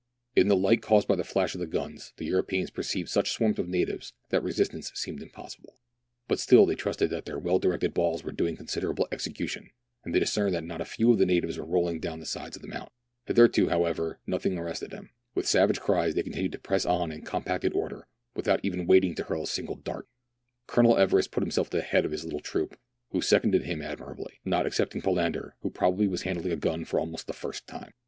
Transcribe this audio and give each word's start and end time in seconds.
In 0.35 0.47
the 0.47 0.55
light 0.55 0.81
caused 0.81 1.07
by 1.07 1.15
the 1.15 1.23
flash 1.23 1.53
of 1.53 1.59
the 1.59 1.67
guns, 1.67 2.11
the 2.17 2.25
Europeans 2.25 2.71
perceived 2.71 3.07
such 3.07 3.29
swarms 3.29 3.59
of 3.59 3.67
natives 3.67 4.13
that 4.29 4.41
resistance 4.41 4.91
seemed 4.95 5.21
impossible. 5.21 5.77
But 6.27 6.39
still 6.39 6.65
they 6.65 6.73
trusted 6.73 7.11
that 7.11 7.25
their 7.25 7.37
well 7.37 7.59
directed 7.59 7.93
balls 7.93 8.23
were 8.23 8.31
doing 8.31 8.57
considerable 8.57 9.07
execution, 9.11 9.69
and 10.03 10.11
they 10.11 10.17
discerned 10.17 10.55
that 10.55 10.63
not 10.63 10.81
a 10.81 10.85
few 10.85 11.11
of 11.11 11.19
the 11.19 11.25
natives 11.27 11.55
were 11.59 11.67
rolling 11.67 11.99
down 11.99 12.19
the 12.19 12.25
sides 12.25 12.55
of 12.55 12.63
the 12.63 12.67
mountam. 12.67 12.89
Hitherto, 13.27 13.67
however, 13.69 14.17
no 14.25 14.39
thing 14.39 14.57
arrested 14.57 14.89
them: 14.89 15.11
with 15.35 15.45
savage 15.47 15.79
cries 15.79 16.15
they 16.15 16.23
continued 16.23 16.53
to 16.53 16.57
press 16.57 16.83
on 16.83 17.11
in 17.11 17.21
compacted 17.21 17.73
order, 17.73 18.07
without 18.35 18.59
even 18.63 18.87
waiting 18.87 19.13
to 19.13 19.23
hurl 19.25 19.43
a 19.43 19.45
single 19.45 19.75
dart. 19.75 20.07
Colonel 20.65 20.97
Everest 20.97 21.29
put 21.29 21.43
himself 21.43 21.67
at 21.67 21.71
the 21.73 21.81
head 21.83 22.05
of 22.05 22.11
his 22.11 22.23
little 22.23 22.39
troop, 22.39 22.75
who 23.11 23.21
seconded 23.21 23.65
him 23.65 23.83
admirably, 23.83 24.39
not 24.43 24.65
excepting 24.65 25.03
Palander, 25.03 25.51
who 25.61 25.69
probably 25.69 26.07
was 26.07 26.23
handling 26.23 26.51
a 26.51 26.55
gun 26.55 26.85
for 26.85 26.99
almost 26.99 27.27
the 27.27 27.33
first 27.33 27.67
time. 27.67 27.93